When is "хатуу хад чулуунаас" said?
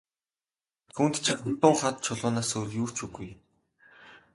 1.41-2.49